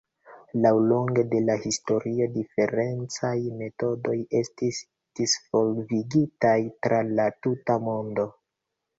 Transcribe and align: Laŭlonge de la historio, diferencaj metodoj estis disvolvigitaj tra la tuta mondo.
Laŭlonge 0.65 1.23
de 1.31 1.39
la 1.47 1.55
historio, 1.65 2.25
diferencaj 2.37 3.33
metodoj 3.59 4.15
estis 4.39 4.79
disvolvigitaj 5.19 6.55
tra 6.87 7.03
la 7.19 7.27
tuta 7.47 7.77
mondo. 7.89 8.27